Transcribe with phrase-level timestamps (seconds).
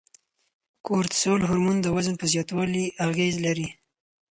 [0.85, 3.67] کورتسول هورمون د وزن په زیاتوالي اغیز لري.